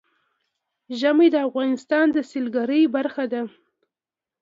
ژمی 0.99 1.27
د 1.31 1.35
افغانستان 1.47 2.05
د 2.11 2.17
سیلګرۍ 2.29 2.83
برخه 2.95 3.25
ده. 3.33 3.41